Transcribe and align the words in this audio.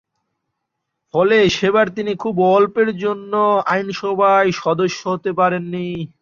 ফলে 1.13 1.37
সেবার 1.57 1.87
তিনি 1.97 2.11
খুব 2.23 2.35
অল্পের 2.51 2.89
জন্য 3.03 3.33
আইনসভার 3.67 4.43
সদস্য 4.61 4.99
হতে 5.13 5.31
পারেননি। 5.39 5.87